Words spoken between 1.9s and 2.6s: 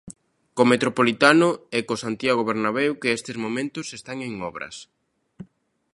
Santiago